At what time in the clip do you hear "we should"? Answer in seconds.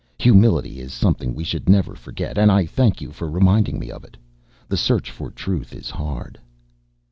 1.35-1.69